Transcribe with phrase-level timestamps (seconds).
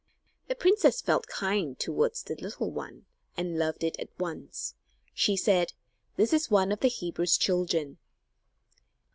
[0.47, 3.05] The princess felt kind toward the little one,
[3.37, 4.73] and loved it at once.
[5.13, 5.73] She said:
[6.15, 7.99] "This is one of the Hebrews' children."